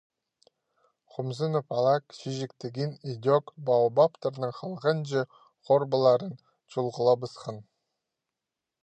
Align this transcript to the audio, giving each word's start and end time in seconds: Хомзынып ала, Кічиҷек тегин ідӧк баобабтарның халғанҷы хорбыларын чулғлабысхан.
Хомзынып 1.15 1.67
ала, 1.77 1.91
Кічиҷек 2.13 2.55
тегин 2.65 2.91
ідӧк 3.13 3.53
баобабтарның 3.67 4.55
халғанҷы 4.61 5.23
хорбыларын 5.69 6.33
чулғлабысхан. 6.73 7.61